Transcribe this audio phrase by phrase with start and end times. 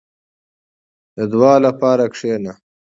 [1.15, 2.53] •د دعا لپاره کښېنه.